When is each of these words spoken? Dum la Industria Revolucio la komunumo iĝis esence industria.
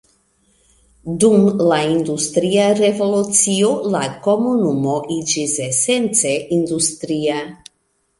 Dum 1.23 1.43
la 1.71 1.75
Industria 1.89 2.63
Revolucio 2.79 3.69
la 3.97 4.01
komunumo 4.29 4.95
iĝis 5.17 5.53
esence 5.67 6.33
industria. 6.59 7.37